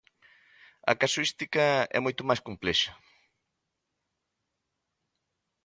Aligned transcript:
A 0.91 0.93
casuística 1.01 1.65
é 1.97 1.99
moito 2.05 2.21
máis 2.29 2.41
complexa. 2.47 2.91